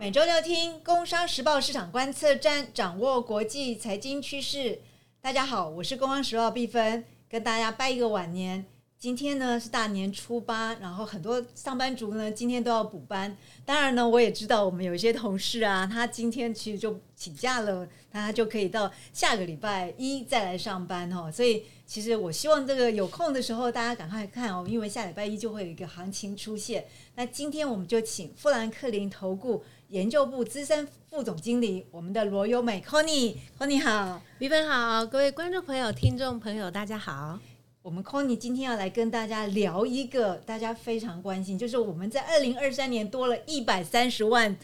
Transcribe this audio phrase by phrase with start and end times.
[0.00, 4.78] 每周六听《工商时报》市场观测站，掌握国际财经趋势。
[5.20, 8.64] 大家好，我是《工商时报》毕芬，跟大家拜一个晚年。
[8.98, 13.36] 今天呢是大年初八，然后很多上班族呢今天都要补班。
[13.66, 21.30] 当然呢，我也知道我们有一些同事啊，他今天其实就请假了，他就可以到下个礼拜一再来上班哦。
[21.30, 26.86] 所以其实我希望这个有空的时候大家赶快看哦，因为下礼拜一就会有一个行情出现。
[27.16, 37.40] 那今天我们就请富兰克林投顾研究部资深副总经理，我们的罗优美 Conny，Conny 好，米粉好，各位观众朋友、听众朋友，大家好。
[37.82, 44.56] 我们 Conny 今天要来跟大家聊一个大家非常关心，就是我们在二零二三年多了一百三十万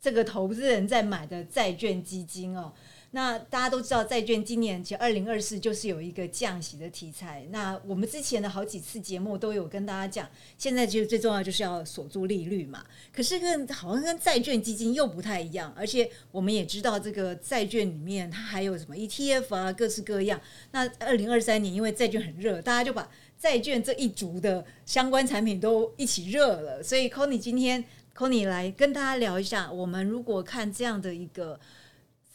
[0.00, 2.72] 这个投资人在买的债券基金哦。
[3.12, 7.46] 那大家都知道，债券今年其实二零二四就是有一个降息的题材。
[7.50, 12.84] 那我们之前的好几次节目都有跟大家讲，现在其实最重要就是要锁住利率嘛。
[13.10, 20.38] 可是跟好像跟债券基金又不太一样，而且我们也知道这个债券里面它还有什么 ETF 啊，各式各样。
[20.72, 26.82] 那二零二三年因为债券很热，大家就把债券这一族的相关产品都一起热了。
[26.82, 31.58] 所以 c o n y 今天 c o n y 来跟大家聊一下，我们如果看这样的一个。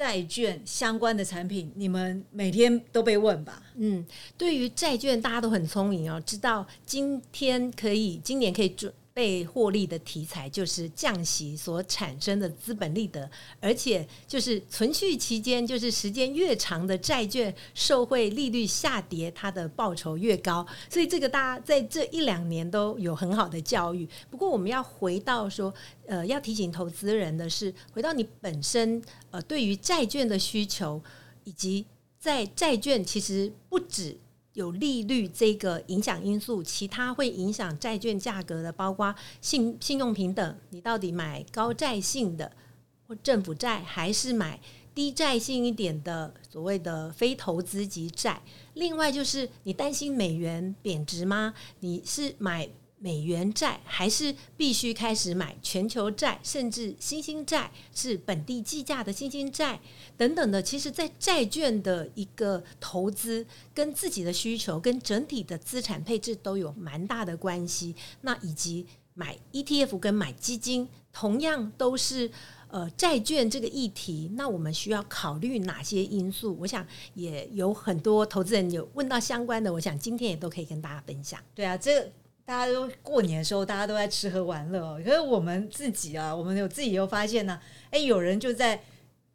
[0.04, 3.64] 债券相关的产品，你们每天都被问吧？
[3.78, 4.06] 嗯，
[4.38, 8.94] 对于债券，大家都很聪明哦，知道今天可以，今年可以准。
[9.14, 20.66] 被获利的题材就是降息所产生的资本利得，而且就是存续期间，就是时间越长的债券受惠利率下跌，它的报酬越高。
[20.90, 24.10] 所以这个大家在这一两年都有很好的教育。
[24.32, 25.72] 不过我们要回到说，
[26.08, 31.00] 呃，要提醒投资人的是，回到你本身呃对于债券的需求，
[31.44, 31.86] 以及
[32.18, 34.18] 在债券其实不止。
[34.54, 42.52] 有利率这个影响因素，其他会影响债券价格的，包括信信用平等，你到底买高债性的
[43.08, 44.60] 或政府债，还是买
[44.94, 48.42] 低债性一点的所谓的非投资级债？
[48.76, 51.54] 另外就是你担心美元贬值吗？
[51.80, 52.70] 你是买？
[53.04, 59.78] 美元债还是必须开始买全球债，甚至新兴债是本地计价的新兴债
[60.16, 60.64] 等等的。
[60.64, 67.94] 其实，在债券的一个投资跟自己的需求跟整体的资产配置都有蛮大的关系。
[68.22, 72.32] 那以及买 ETF 跟买基金，同样都是
[72.70, 74.32] 呃债券这个议题。
[74.36, 76.56] 那我们需要考虑哪些因素？
[76.62, 81.38] 我想也有很多投资人有问到相关的，我想今天也都可以跟大家分享。
[81.54, 82.10] 对啊，这。
[82.46, 84.98] 大家都过年的时候，大家都在吃喝玩乐。
[85.04, 87.60] 可是我们自己啊，我们有自己又发现呢，
[87.92, 88.82] 哎，有人就在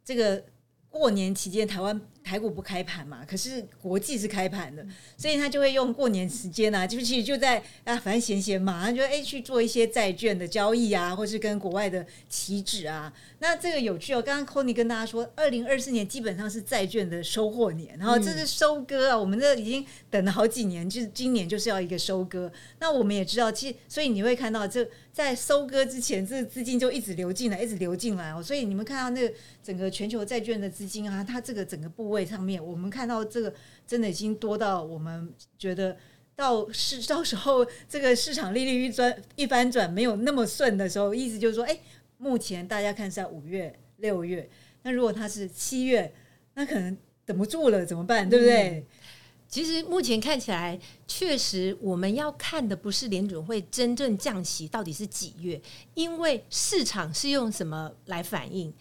[0.03, 0.43] 这个
[0.89, 1.99] 过年期间，台湾。
[2.23, 4.85] 台股不开盘嘛，可是国际是开盘的，
[5.17, 13.11] 所以他就会用过年时间呢，就其实就在啊，反正闲闲嘛，他就哎去做一些债券的交易啊，或是跟国外的期指啊。
[13.39, 22.51] 那这个有趣哦，刚刚 c o n y 跟大家说，二零二四年基本上是债券的收获年，然后这是收割啊，我们这已经等了好几年，就是今年就是要一个收割。
[22.79, 28.43] 那我们也知道，其实所以你会看到，这在收割之前，这个资金就一直流进来，一直流进来哦。
[28.43, 32.18] 所以你们看到那个整个全球债券的资金啊，它这个整个部位。
[32.25, 33.53] 上面我们看到这个
[33.87, 35.97] 真的已经多到我们觉得
[36.35, 41.79] 到市到时候这个市场利率一转一翻转没有那么顺的时候，意思就是说，哎，
[42.17, 44.49] 目前大家看是在五月六月，
[44.83, 46.13] 那如果它是七月，
[46.53, 48.29] 那可能等不住了，怎么办？
[48.29, 48.85] 对不对？
[49.49, 55.59] 其实目前看起来，确实我们要看的不是联准会真正降息到底是几月，
[55.95, 58.71] 因为市场是用什么来反映？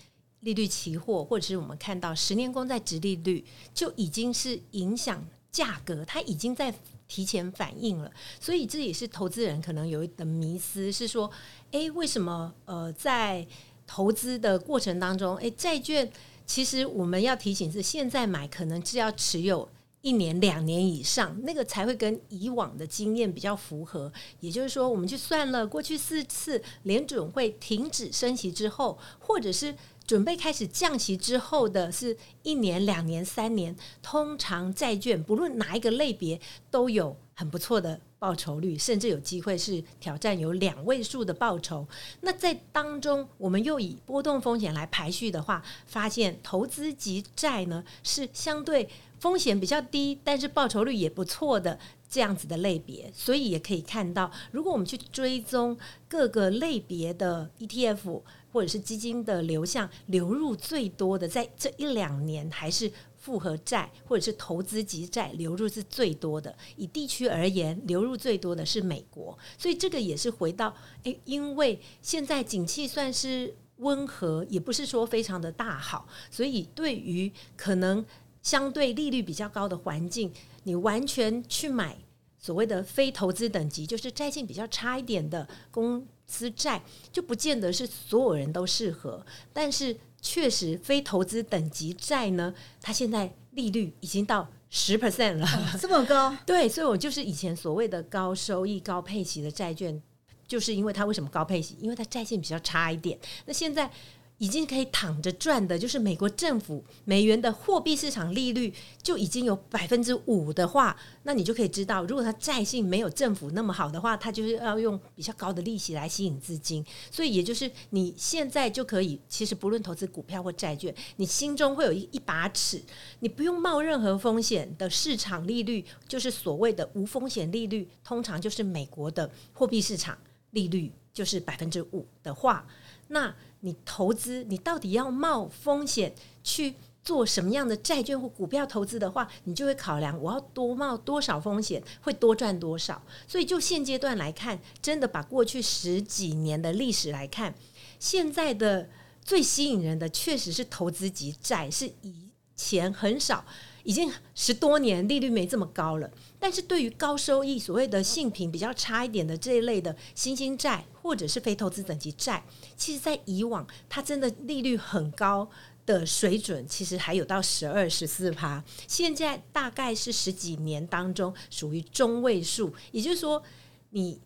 [0.40, 3.44] 利率期货，或者是我们看到十年公债值利率，
[3.74, 6.72] 就已经是影响价格，它已经在
[7.06, 8.10] 提前反应了。
[8.38, 11.30] 所以这也是投资人可能有一的迷思，是说，
[11.72, 13.46] 哎，为什么呃，在
[13.86, 16.10] 投资的过程当中，哎，债券
[16.46, 19.68] 其实我们要提醒是，现在买可能是要持有
[20.02, 24.12] 一年、两年以上，那个才会跟以往的经验比较符合。
[24.40, 29.74] 也就是说，我们去算了过去四次联准会停止升息之后，或者是
[30.08, 36.40] 准备开始降息之后的是一年、两年、三年，通常债券不论哪一个类别
[36.70, 41.86] 都有很不错的报酬率，甚至有机会是挑战有两位数的报酬。
[42.22, 48.88] 那在当中，我们又以波动风险来排序的话，发现投资级债呢是相对
[49.20, 51.78] 风险比较低，但是报酬率也不错的
[52.08, 53.10] 这样子的类别。
[53.14, 55.76] 所以也可以看到，如果我们去追踪
[56.08, 58.22] 各个类别的 ETF。
[58.50, 66.56] 或者是基金的流向流入最多的，在这一两年还是复合债或者是投资级债流入是最多的。
[66.74, 78.04] 以地区而言，流入最多的是美国，所以这个也是回到诶，因为现在景气算是温和，也不是说非常的大好，所以对于可能
[78.48, 81.94] 相对利率比较高的环境，你完全去买
[82.38, 86.80] 所谓的非投资等级，就是债性比较差一点的公司债，
[87.12, 89.22] 就不见得是所有人都适合。
[89.52, 95.46] 但是确实，非投资等级债呢，它现在利率已经到十 percent 了，
[95.78, 96.34] 这么高？
[96.46, 100.02] 对，所以我就是以前所谓的高收益、高配息的债券。
[100.46, 101.76] 就是因为它为什么高配息？
[101.78, 103.18] 因为它债性比较差一点。
[103.44, 103.90] 那现在
[104.38, 116.84] 已经可以躺着赚的，就是美国政府美元的货币市场利率就已经有百分之五的话，那你就可以知道，如果它债性没有政府那么好的话，它就是要用比较高的利息来吸引资金。
[117.10, 122.82] 所以也就是你现在就可以，其实不论投资股票或债券，你心中会有一一把尺，
[123.20, 130.16] 你不用冒任何风险的市场利率，就是所谓的无风险利率，通常就是美国的货币市场。
[130.52, 132.66] 利率就是百分之五的话，
[133.08, 143.00] 那你投资你到底要冒风险去做什么样的债券或股票投资的话，你就会考量我要多冒多少风险，会多赚多少。
[143.26, 147.54] 所以就现阶段来看，真的把过去十几年的历史来看，
[147.98, 148.88] 现在的
[149.22, 153.44] 最吸引人的确实是投资级债，是以前很少。
[153.88, 162.44] 已经十多年利率没这么高了，但是对于高收益、所谓的性品比较差一点的这一类的新兴债或者是非投资等级债，
[162.76, 165.48] 其实，在以往它真的利率很高
[165.86, 173.42] 的水准，其实还有到十二、十四趴，现在大概是十几年当中属于中位数，也就是说，
[173.88, 174.20] 你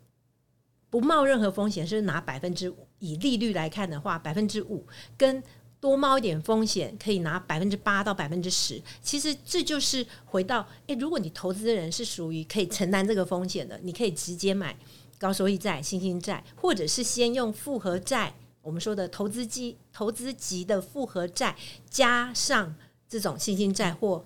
[0.90, 4.84] 不冒任何风险，是拿百分之五以利率来看的话，百分之五
[5.16, 5.40] 跟。
[5.82, 8.80] 多冒一点风险，可以拿百分之八到百分之十。
[9.02, 14.76] 其实这就是回到，诶，如果你投资人是属于可以承担这个风险的，你可以直接买
[15.18, 18.32] 高收益债、新兴债，或者是先用复合债，
[18.62, 21.56] 我们说的投资级、投资级的复合债，
[21.90, 22.72] 加上
[23.08, 24.24] 这种新兴债或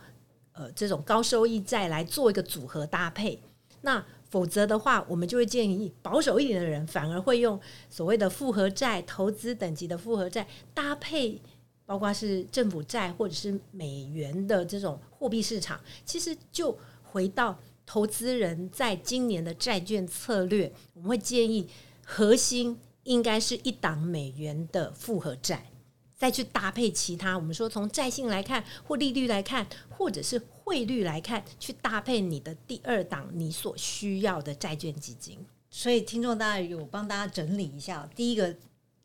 [0.52, 3.40] 呃这种高收益债来做一个组合搭配。
[3.80, 7.58] 那否则的话，我们就会建议保守一点的人，反而会用
[7.88, 11.40] 所谓的复合债、投资等级的复合债搭配，
[11.84, 15.80] 包括是政府债或者是美元的这种货币市场。
[16.04, 21.68] 其实就回到投资人在今年的债券策略，我们会建议
[22.04, 25.70] 核心应该是一档美元的复合债。
[26.16, 35.38] 再去搭配其他，我们说从债性来看，或利率来看，或者是汇率来看，去搭配你的第二档你所需要的债券基金。
[35.70, 38.52] 所以，听众大家有帮大家整理一下，第一个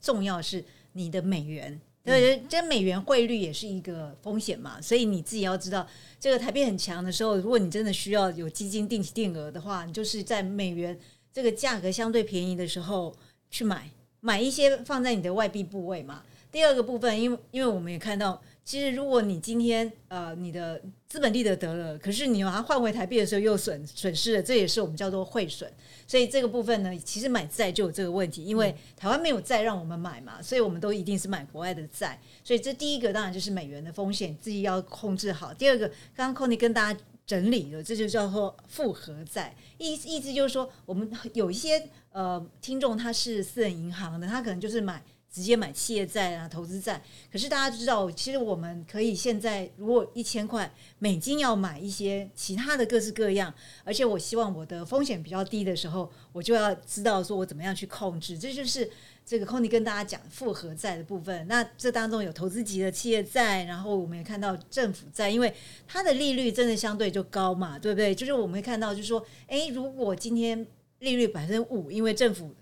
[0.02, 5.88] 重要是你的美元，对，这美元汇率也是一个风险嘛，所以你自己要知道，
[6.20, 11.00] 这个台币很强的时候，如果你真的需要有基金定期定额的话，你就是在美元
[11.32, 13.16] 这个价格相对便宜的时候
[13.52, 13.88] 去买，
[14.20, 16.24] 买一些放在你的外币部位嘛。
[16.52, 25.70] 第二个部分，因为因为我们也看到，其实如果你今天呃你的资本利得得了，可是你把它换回台币的时候又损损失了，这也是我们叫做汇损。
[26.08, 32.20] 所以这个部分呢，其实买债就有这个问题，因为台湾没有债让我们买嘛，所以我们都一定是买国外的债。
[32.44, 35.54] 所以这第一个当然就是美元的风险，自己要控制好。
[35.54, 45.04] 第二个，刚刚 Conny 跟大家整理了，这就叫做复合债，意意思就是说，我们有一些呃听众他是私人银行的，他可能就是买。
[45.32, 47.02] 直接买企业债啊，投资债。
[47.32, 50.70] 可是大家知道，其实我们可以现在，如果一千块
[51.00, 53.54] 美金要买一些其他的各式各样，
[53.86, 58.38] 而且我希望我的风险比较低的时候，我就要知道说我怎么样去控制。
[58.38, 58.90] 这就是
[59.26, 61.48] 这个 c o n y 跟大家讲复合债的部分。
[61.48, 65.54] 那这当中有投资级的企业债，然后我们也看到政府债，因为
[65.88, 68.14] 它的利率真的相对就高嘛，对不对？
[68.14, 70.68] 就是我们会看到，就是说，诶，如果今天
[71.00, 72.54] 利率百分之五，因为政府。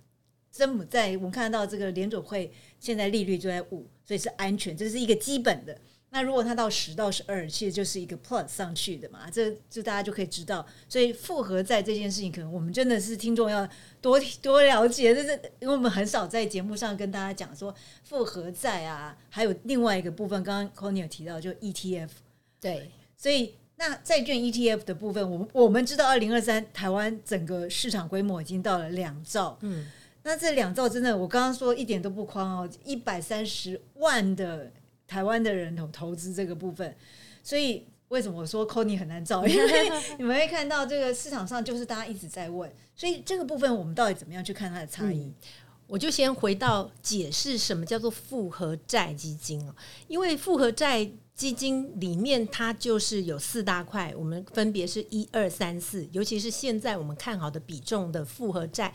[0.52, 5.78] 政府在我们看到这个联准会现在利率就在五，所以是安全，这是一个基本的。
[6.12, 10.66] 那如果它到十到十二，其实就是一个 plus 上去的嘛，这就大家就可以知道。
[10.88, 13.70] 所以复合在这件事情，可能我们真的是听众要
[14.02, 17.72] 多多了解，就是因为我们很少在节目上跟大家讲说
[18.04, 22.10] 复合债啊，还有另外一个部分，刚刚 Conny 有提到就 ETF，
[22.60, 29.86] 对，所以那债券 ETF 的部分，我们我们知道二零二三台湾整个市场规模已经到了两兆，嗯。
[30.24, 34.72] 那这两兆真的，我刚刚说一点都不宽哦，一百三十万的
[35.08, 36.96] 台湾的人投投资这个部分，
[37.42, 39.48] 所以为什么我说 Conny 很难造？
[39.48, 45.32] 因为 你们会看到这个市场上就是大家一直在问，所以这个部分我们到底怎么样去看它的差异？
[45.88, 49.76] 我就先回到解释什么叫做复合债基金哦，
[50.08, 58.94] 因为复合债基金里面它就是有四大块，我们分别是一二三四，尤其是现在我们看好的比重的复合债。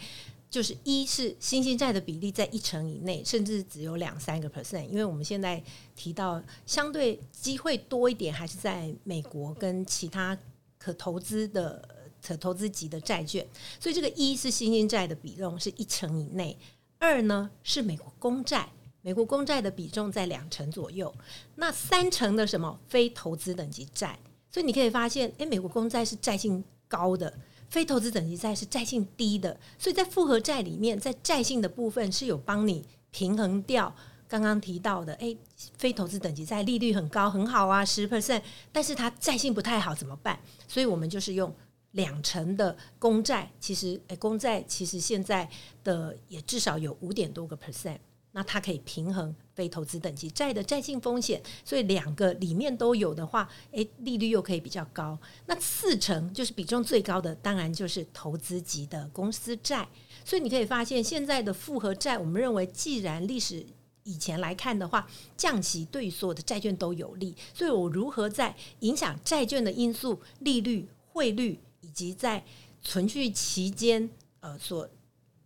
[0.54, 5.60] 就是一是新兴债的比例在一成以内，甚至只有两三个 percent，因为我们现在
[5.96, 10.38] 提到相对机会多一点，还是在美国跟其他
[10.78, 13.44] 可投资的可投资级的债券，
[13.80, 16.56] 所以这个一是新兴债的比重是一成以内，
[17.00, 18.68] 二呢是美国公债，
[19.02, 21.12] 美国公债的比重在两成左右，
[21.56, 24.16] 那三成的什么非投资等级债，
[24.52, 27.36] 所以你可以发现，诶，美国公债是债性高的。
[27.74, 33.92] 非投资等级债是债性低的，所以在复合债里面，在债性的部分是有帮你平衡掉
[34.28, 35.36] 刚刚提到的，诶，
[35.76, 38.40] 非投资等级债利率很高很好啊，十 percent，
[38.70, 40.38] 但是它债性不太好怎么办？
[40.68, 41.52] 所以我们就是用
[41.90, 45.50] 两成的公债，其实诶，公债其实现在
[45.82, 47.98] 的也至少有五点多个 percent。
[48.30, 55.18] 那它可以平衡非投资等级债的债性风险，所以两个里面都有的话，诶，利率又可以比较高。
[55.46, 59.88] 那四成就是比重最高的，当然就是投资级的公司债。
[60.24, 63.64] 所以你可以发现，现在的复合债，我们认为既然历史
[64.02, 65.06] 以前来看的话，
[65.36, 67.36] 降息对所有的债券都有利。
[67.52, 72.42] 所以我如何在影响债券的因素，利率、汇率以及在
[72.82, 74.08] 存续期间，
[74.40, 74.88] 呃，所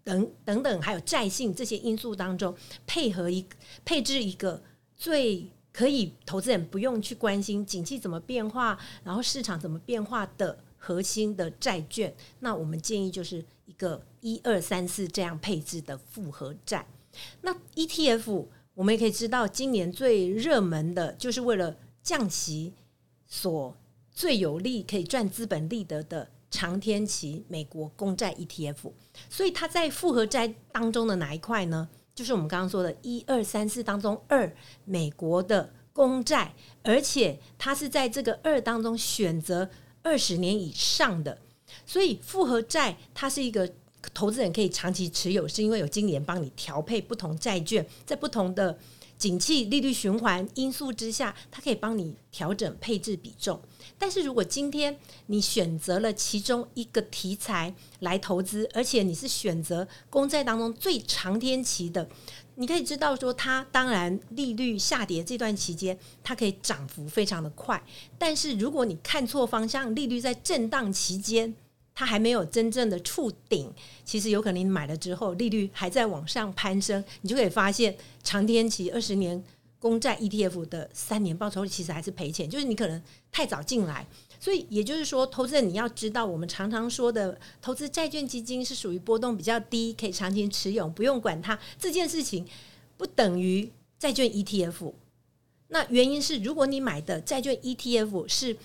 [0.08, 3.44] 等等等，还有债性这些因素当中，配合一
[3.84, 4.62] 配置一个
[4.96, 12.14] 最可以投资人不用去关心景气怎么变化，然后市场怎么变化的核心的债券。
[12.40, 16.86] 那我们建议就是一个一二三四这样配置的复合债。
[17.42, 22.72] 那 ETF 我们也可以知道，今年最热门的就是为了降息
[23.26, 23.76] 所
[24.10, 26.30] 最有利可以赚资本利得的。
[26.50, 28.92] 长天期美国公债 ETF，
[29.28, 31.88] 所以它在复合债当中的哪一块呢？
[32.14, 34.52] 就是我们刚刚说的一二三四当中二
[34.84, 36.52] 美国的公债，
[36.82, 39.68] 而且它是在这个二当中选择
[40.02, 41.38] 二十年以上的，
[41.86, 43.70] 所以复合债它是一个
[44.14, 48.76] 投资人可以长期持有，是因为有经理人帮你调配不同债券，在不同的
[49.18, 53.60] 景气利率循环因素之下，它可以帮你调整配置比重。
[53.98, 54.96] 但是如果今天
[55.26, 62.08] 你选择了其中一个题材来投资，而且你是选择公债当中最长天期的，
[62.54, 67.82] 你可以知道说，它当然利率下跌这段期间，它可以涨幅非常的快。
[68.16, 71.52] 但是如果你看错方向，利率在震荡期间，
[71.98, 73.68] 它还没有真正的触顶，
[74.04, 79.42] 其实有可能你买了之后，利率还在往上攀升，你就可以发现长天期二十年。
[79.80, 83.00] 公债 ETF 的三年报酬率其实还是赔钱，就是你可能
[83.30, 84.04] 太早进来，
[84.40, 92.44] 所以也就是说，投资人你要知道，我们常常说的投资债券基金是属于波动比较低，可以长期持有，不用管它这件事情，
[92.96, 94.92] 不等于债券 ETF。
[95.68, 98.56] 那原因是，如果你买的债券 ETF 是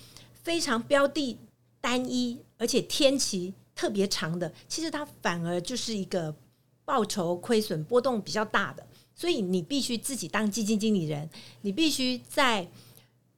[0.42, 1.38] 非常标的
[1.80, 6.34] 单一，而且天期特别长的，其实它反而就是一个
[6.82, 8.82] 报酬亏损波动比较大的。
[9.14, 11.28] 所以你必须自己当基金经理人，
[11.60, 12.66] 你必须在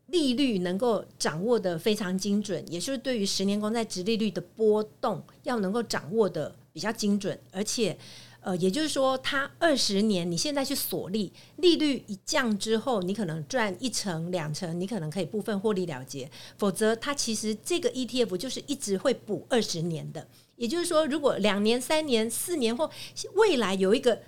[0.06, 7.98] 利率能够掌握的非常精准，也就是对于十年公债值利率的波动要能够掌握的比较精准，而且
[8.46, 22.88] 呃，也就是说，它二十年你现在去锁利，利率一降之后，你可能赚一成两成，你可能可以部分获利了结，否则它其实这个 ETF 就是一直会补二十年的，也就是说，如果两年、三年、四年后
[23.34, 24.22] 未来有一个。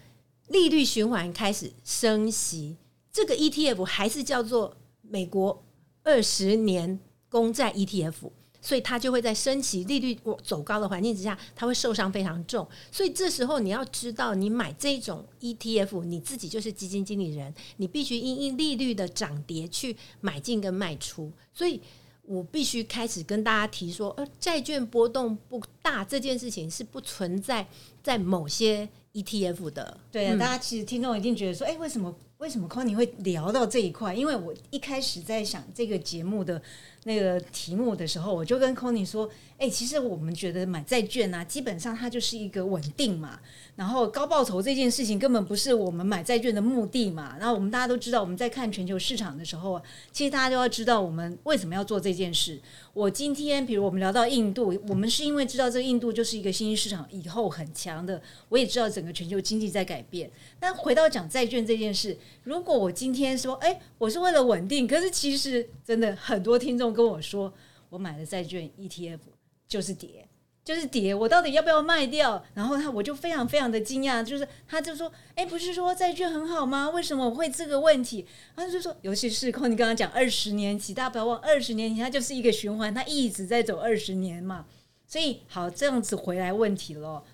[0.48, 2.78] 利率循环开始升息，
[3.12, 5.62] 这个 ETF 还是叫做美国
[6.02, 6.98] 二十年
[7.28, 12.66] 公债 ETF，所以它就会在升息、利率走高的环境之下，它会受伤非常重。
[12.90, 21.32] 所以这时候你要知道，你买这种 ETF，你自己就是基金经理人，你必须因应利率的涨跌去买进跟卖出。
[21.52, 21.80] 所以
[22.22, 27.66] 我必须开始跟大家提说，呃，债券波动不大这件事情是不存在
[28.02, 28.88] 在某些。
[29.14, 34.14] ETF 的对啊，大家其实听众一定觉得说，哎，为什么为什么 Conny 会聊到这一块？
[34.14, 36.62] 因为我一开始在想这个节目的
[37.04, 43.38] 那个题目的时候，我就跟 c o n y 说，哎，其实我们觉得买债券啊，基本上它就是一个稳定嘛。
[43.76, 47.36] 然后高报酬这件事情根本不是我们买债券的目的嘛。
[47.38, 52.60] 然后我们大家都知道，我们在看全球市场的时候，其实大家都要知道我们为什么要做这件事。
[52.92, 58.20] 我今天比如我们聊到印度，我们是因为知道这个印度就是一个新兴市场，以后很强的。
[58.48, 60.28] 我也知道整个全球经济在改变。
[60.58, 67.52] 但回到讲债券这件事，如果我今天说，哎，我是为了稳定，可是其实真的很多听众跟我说，
[67.90, 69.18] 我买了债券 ETF
[69.66, 70.26] 就是跌。
[70.64, 72.44] 就是跌，我到底要不要卖掉？
[72.52, 76.90] 然后他我就非常非常的惊讶，就是他就说：“哎，不是说债券很好吗？
[76.90, 84.66] 为什么会这个问题？”他就说：“尤其是空，你刚刚讲二十年期，大家不要忘，二十年期它就是一个循环，它一直在走二十年嘛。
[85.06, 87.24] 所以好，这样子回来问题了，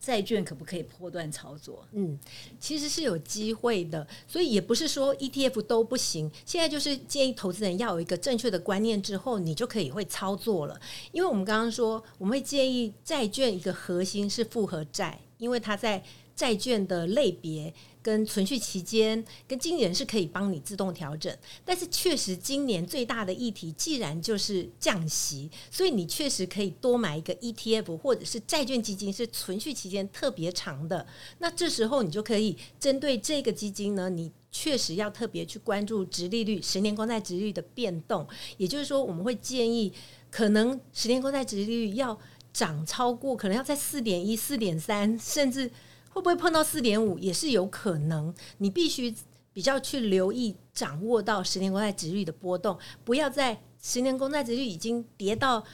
[0.00, 1.84] 债券可不可以波段操作？
[1.92, 2.18] 嗯，
[2.58, 6.30] 其实是有机会的，所以也不是说 ETF 都不行。
[6.46, 10.80] 现在就是建议投资人要有一个正确的观念之后，你就可以会操作了。
[11.12, 16.02] 因为我们刚刚说，我们会建议债券一个核心是复合债，因为它在
[16.34, 17.72] 债券的类别。
[18.02, 31.06] 跟存续期间，跟经理人是可以帮你自动调整，但是确实今年最大的议题，既然就是降息，所以你确实可以多买一个 ETF 或者是债券基金，是存续期间特别长的。
[31.38, 38.26] 那这时候你就可以针对这个基金呢，你确实要特别去关注直利率、十年公债直利率的变动。
[38.56, 39.92] 也就是说，我们会建议，
[40.30, 42.18] 可能十年公债直利率要
[42.52, 45.70] 涨超过，可能要在四点一、四点三，甚至。
[46.10, 49.14] 会不会碰到四点五也是有可能，你必须
[49.52, 55.64] 比较去留意掌握到十年公债值率的波动，不要在十年公债值率已经跌到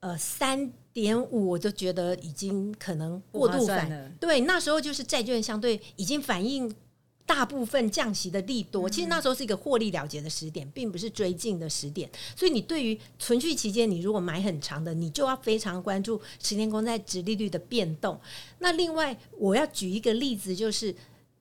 [0.00, 6.74] 呃三点五，我就觉得已经可能过度反，对，那时候就是债券相对已经反映。
[7.26, 12.08] 大部分降息的利多，其实那时候是一个获利了结的时点，并不是追进的时点。
[12.36, 18.18] 所以你对于存续期间，你如果买很长的，你就要非常关注十年公债值利率的变动。
[18.60, 20.94] 那另外，我要举一个例子，就是。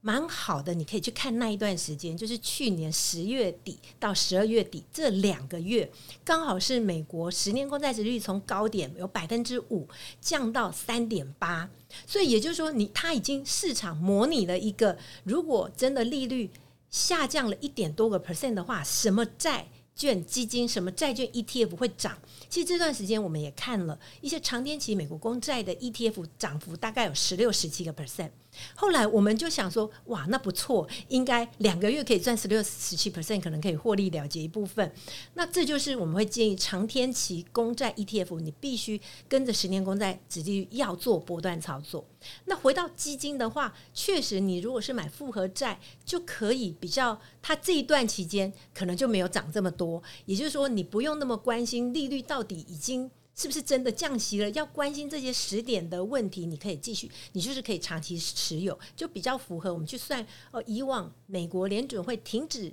[0.05, 5.89] 蛮好的，你可以去看那一段时间，就是去年十月底到十二月底这两个月，
[6.23, 9.87] 刚好是美国十年公债值率从高点有百分之五
[10.21, 11.67] 降到三点八，
[12.05, 16.51] 所以也就是说，你它已经市场模拟了一个，如果真的利率
[16.91, 22.15] 下降了一点多个 percent 的话，什么债券基金、什么债券 ETF 会涨？
[22.47, 28.29] 其实这段时间我们也看了一些长天期美国公债的 ETF 涨幅大概有十六、十七个 percent。
[28.75, 34.91] 后来我们就想说，哇，那不错，应该两个月可以赚十六、十七 percent，可能可以获利了结一部分。
[35.33, 42.05] 那这就是我们会建议长天期公债 ETF，你必须跟着十年公债，直接要做波段操作。
[42.45, 53.09] 那回到基金的话，确实你如果是买复合债，就可以比较它这一段期间可能就没有涨这么多，也就是说你不用那么关心利率到底已经。
[53.35, 54.49] 是不是真的降息了？
[54.51, 60.25] 要关心这些时点的问题，你可以继续，你就是可以长期持有，就比较符合我们去算。
[60.51, 62.71] 哦，以往美国联准会停止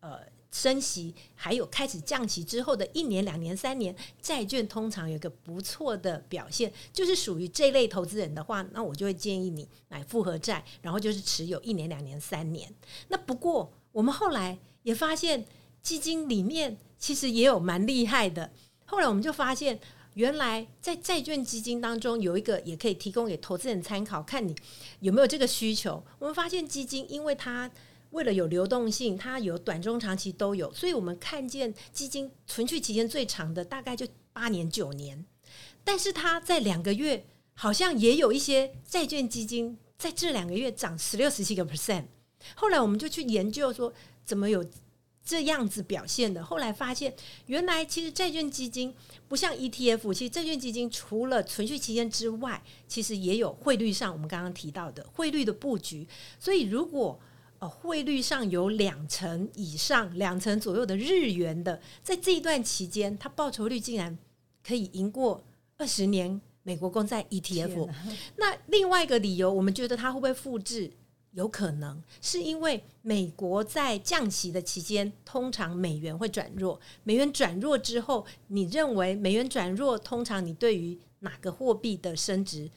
[0.00, 12.74] 呃升息，还有开始降息之后的一年、两年、三年，债券通常有一个不错的表现，就是属于这类投资人的话，那我就会建议你买复合债，然后就是持有一年、两年、三年。
[13.08, 15.44] 那不过我们后来也发现，
[15.82, 18.50] 基金里面其实也有蛮厉害的。
[18.86, 19.78] 后来我们就发现。
[20.18, 24.52] 原来在债券基金当中有一个也可以提供给投资人参考，看你
[24.98, 26.04] 有没有这个需求。
[26.18, 27.70] 我们发现基金，因为它
[28.10, 35.24] 为了有流动性，它有短中长期都有，所以我们看见基金存续期间最长的大概就八年九年，
[35.84, 42.06] 但是它在两个月好像也有一些债券基金在这两个月涨十六十七个 percent。
[42.56, 43.92] 后来我们就去研究说，
[44.24, 44.64] 怎么有。
[45.28, 47.14] 这样子表现的，后来发现
[47.44, 48.94] 原来其实债券基金
[49.28, 56.08] 不像 ETF，其实债券基金除了存续期间之外，其实也有汇率上我们刚刚提到的汇率的布局。
[56.40, 57.20] 所以如果
[57.58, 64.16] 呃汇率上有两成以上、两成左右的日元的，在这一段期间，它报酬率竟然
[64.66, 65.44] 可以赢过
[65.76, 67.86] 二十年美国公债 ETF。
[68.36, 70.90] 那另外一个理由，我们觉得它会不会复制？
[71.32, 76.80] 有可能是因为美国在降息的期间，通常美元会转弱。
[77.04, 82.70] 美元转弱之后，你认为美元转弱，通常你对于哪个货币的升值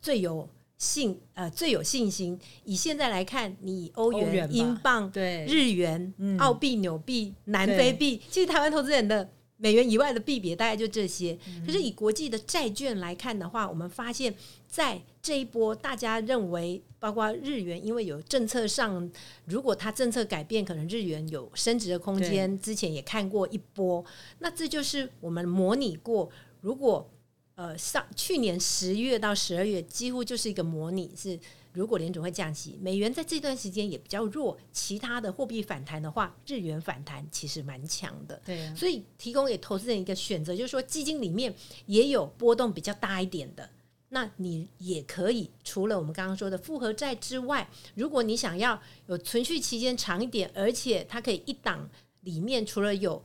[0.00, 2.38] 最有信呃最有信心？
[2.64, 9.30] 以现在来看，你欧元、英镑、对日元、澳币、纽币、南非币，其实台湾投资人的。
[9.56, 14.34] 美元以外的币别大概就这些，可是以国际的债券来看的话，我们发现，
[14.66, 19.10] 在这一波，大家认为，包括日元，因为有政策上，
[19.46, 22.60] 如果它政策改变，可能日元有升值的空间。
[22.60, 24.04] 之前也看过一波，
[24.40, 26.28] 那这就是我们模拟过，
[26.60, 27.08] 如果
[27.54, 31.38] 呃上去年十月到十二月，几乎就是一个模拟是。
[31.74, 38.40] 如果联准会降息，美元在这段时间也比较弱，其他的货币反弹的话，日元反弹其实蛮强的。
[38.44, 41.52] 对，所以提供给投资人一个选择，就是说基金里面
[41.86, 43.68] 也有波动比较大一点的，
[44.10, 53.20] 那你也可以除了我们刚刚说的复合债之外，如果你想要有存续期间长一点，而且它可以一档里面除了有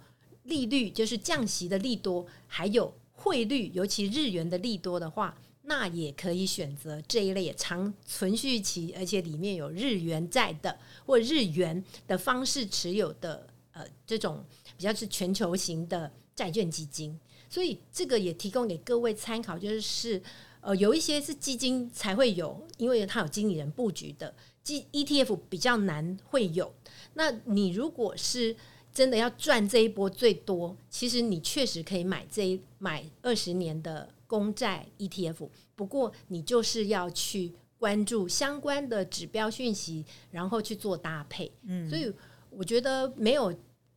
[0.46, 5.38] 利率就是降息的利多，还有汇率，尤其日元的利多的话。
[5.70, 14.44] 那也可以选择这一类也长存续期，而且里面有日元债的或日元的方式持有的，呃，这种
[14.76, 17.18] 比较是全球型的债券基金。
[17.48, 20.20] 所以这个也提供给各位参考，就是
[20.62, 26.74] 呃，有一些是基金才会有，因为它有经理人布局的，基 ETF 比较难会有。
[27.14, 28.56] 那你如果是
[28.92, 41.52] 真的要赚这一波最多，其实你确实可以买这一买二十年的公债 ETF，不过你就是要去关注相关的指标讯息，然后去做搭配。
[41.64, 42.14] 嗯，所以
[42.52, 43.52] 我觉得没有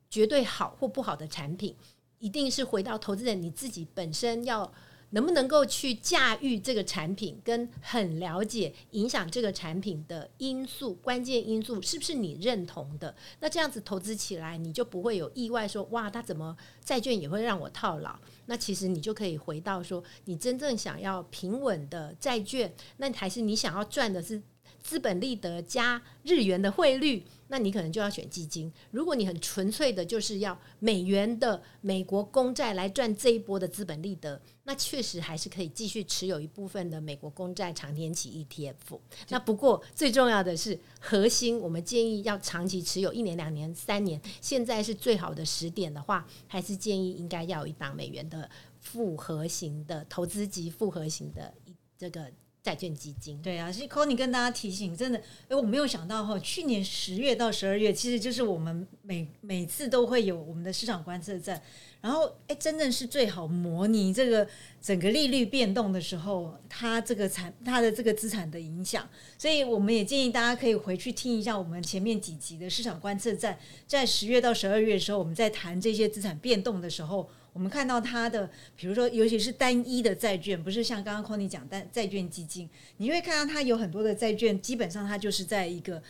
[0.09, 1.77] 绝对好或不好的产品，
[2.19, 4.73] 一定是回到投资人你自己本身要。
[5.13, 13.15] 能不能够去驾驭这个产品，跟很了解影响这个产品的因素、关键因素，是不是你认同的？
[13.41, 18.19] 那这样子投资起来，你就不会有意外，说哇，它怎么债券也会让我套牢？
[18.47, 24.43] 那其实你就可以回到说，你真正想要平稳的债券，那还是你想要赚的是
[24.83, 27.25] 资本利得加日元的汇率？
[27.53, 28.73] 那你可能就要选基金。
[28.93, 38.99] 如果你很纯粹的就是要美元的美国公债来赚这一波的资本利得，那确实还是可以继续持有一部分的美国公债长天期 ETF。
[39.29, 44.19] 那不过最重要的是核心，我们建议要长期持有一年、两年、三年。
[44.41, 48.49] 现在是最好的时点的话，还是建议应该要一档美元的
[48.81, 51.53] 复合型的投资级复合型的
[51.99, 52.33] 这个。
[52.63, 61.61] 债券基金对啊，所以 c o n y 跟大家提醒，真的，哎，我没有想到哈，去年十月到十二月，其实就是我们每每次都会有我们的市场观测站，
[62.01, 64.47] 然后哎，真正是最好模拟这个
[64.81, 77.29] 整个利率变动的时候，它这个产它的这个资产的影响，所以我们也建议大家可以回去听一下我们前面几集的市场观测站，在十月到十二月的时候，我们在谈这些资产变动的时候。
[77.53, 86.03] 我们看到它的，比如说，尤其是单一的债券，不是像刚刚 Conny 讲，但债券基金，你会看到它有很多的债券，基本上它就是在一个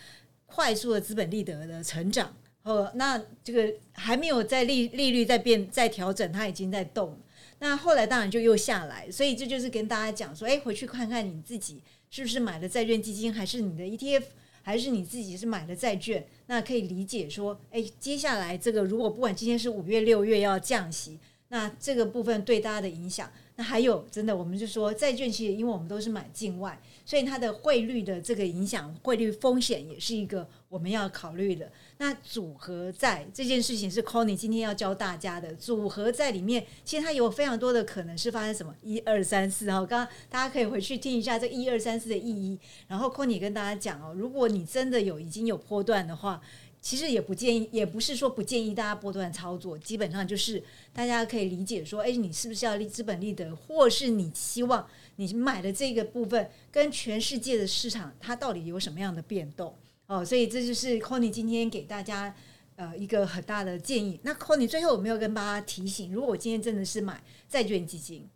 [0.47, 7.19] 快速的资本利得的成长，哦，那这个还没有在利利率在变在调整，它已经在动，
[7.59, 14.27] 那后来当然就又下来，所以这就是跟大家讲说，哎，回去看看你自己是不是买了债券基金，还是你的 ETF，
[14.63, 21.19] 还是你自己是买了债券，那可以理解说，哎，接下来这个如果不管今天是五月六月要降息。
[21.53, 31.71] 那这个部分对大家的影响，那还有真的，我们就说债券其实因为我们都是买境外，所以它的汇率的这个影响，汇率风险也是一个我们要考虑的。
[31.99, 35.55] 那组合债这件事情是 Conny 今天要教大家的。
[35.57, 42.59] 组合债里面，其实它有非常多的可能是发生什么一二三四哈，刚刚大家可以回去听一下这一二三四的意义。
[42.89, 46.41] 然后 Conny 跟大家讲哦，如果你真的有已经有波段的话。
[46.83, 50.61] 其实也不建议，也不是说不建议大家波段操作，基本上就是
[50.93, 59.73] 大家可以理解说，哎，你是不是要利资本利得，或是你希望你买的这个部分跟全世界的市场它到底有什么样的变动
[60.09, 60.25] 哦？
[60.25, 62.35] 所以这就是 Conny 今天给大家
[62.75, 64.19] 呃一个很大的建议。
[64.25, 68.29] 那 Conny 最后有没有跟大家提醒，如果我今天真的是买债券基金，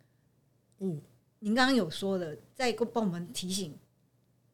[0.79, 1.01] 嗯，
[1.39, 3.77] 您刚刚有说的，再帮我们提醒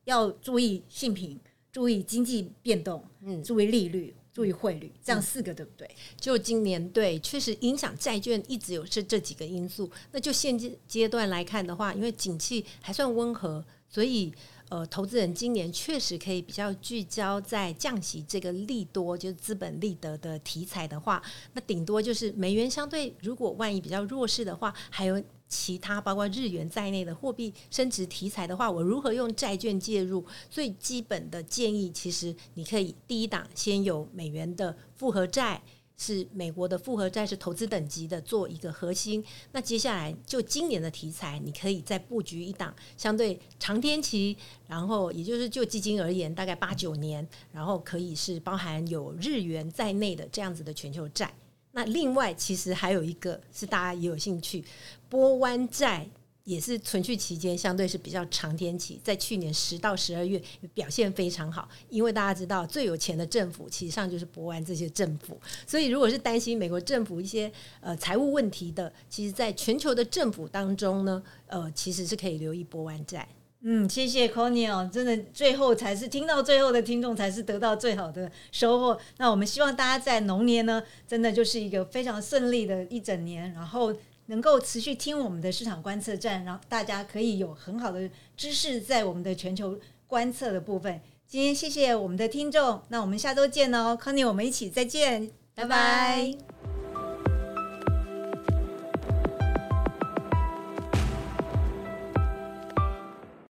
[0.05, 1.39] 要注意性平。
[1.73, 5.89] 注意经济变动，嗯，注意利率，注意汇率，这样四个对不对？
[6.15, 9.89] 就今年对，确实影响债券一直有是这几个因素。
[10.11, 14.31] 那就现阶阶段来看的话，因为景气还算温和，所以
[14.69, 21.19] 呃，投资人今年确实可以比较聚焦在降息这个利多，就是资本利得的题材的话，
[21.53, 25.19] 那顶多就是美元相对如果万一比较弱势的话，还有。
[25.55, 30.25] 其他包括日元在内的货币升值题材的话，我如何用债券介入？
[30.49, 35.61] 最基本的建议，其实你可以第一档先有美元的复合债，
[35.95, 39.23] 是美国的复合债是投资等级的，做一个核心。
[39.51, 44.35] 那接下来就今年的题材，你可以再布局一档相对长天期，
[44.67, 51.31] 然后也就是就基金而言，大概八九年，然后可以是包含有日元在内的这样子的全球债。
[51.75, 54.63] 那另外，其实还有一个是大家也有兴趣，
[55.09, 56.07] 波湾债
[56.43, 60.39] 也是存续期间相对是比较长天期，在去年十到十二月
[60.73, 73.27] 表现非常好，因为大家知道最有钱的政府其实上就是波湾这些政府，所以如果是担心美国政府一些呃财务问题的，其实在全球的政府当中呢，呃其实是可以留意波湾债。
[73.65, 78.99] 嗯，谢谢 Conny 哦，真的最后才是听到最后的听众才是得到最好的收获。
[79.17, 83.95] 那我们希望大家在龙年呢，真的就是一个非常顺利的一整年，然后
[84.25, 90.99] 能够持续听我们的市场观测站，然后大家可以有很好的知识在我们的全球观测的部分。
[91.25, 96.62] 今天谢谢我们的听众，那我们下周见哦，Conny，我们一起再见，拜拜。